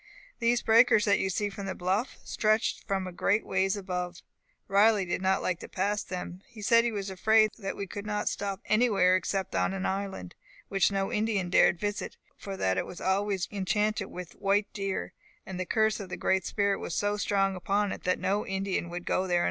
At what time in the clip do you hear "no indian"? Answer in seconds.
10.91-11.51, 18.17-18.89